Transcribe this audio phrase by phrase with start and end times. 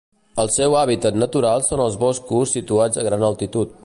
[0.43, 3.77] El seu hàbitat natural són els boscos situats a gran altitud.